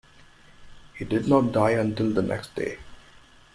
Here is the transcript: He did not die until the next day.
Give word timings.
He 0.97 1.05
did 1.05 1.27
not 1.27 1.51
die 1.51 1.73
until 1.73 2.09
the 2.11 2.23
next 2.23 2.55
day. 2.55 2.79